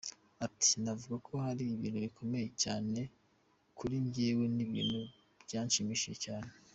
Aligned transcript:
Ati 0.45 0.69
“Navuga 0.83 1.15
ko 1.27 1.33
ari 1.49 1.63
ibintu 1.75 1.99
bikomeye 2.05 2.47
cyane 2.63 2.99
kuri 3.77 3.95
njyewe, 4.05 4.45
ni 4.55 4.63
ibintu 4.65 4.99
byanshimishije 5.43 6.17
cyane. 6.25 6.49